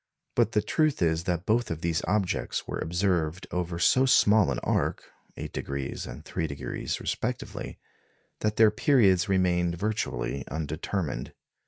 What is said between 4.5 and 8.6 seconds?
an arc 8° and 3° respectively that